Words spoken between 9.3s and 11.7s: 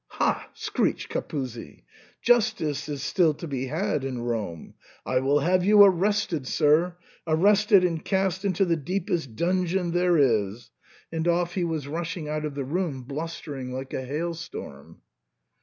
dungeon there is," and off he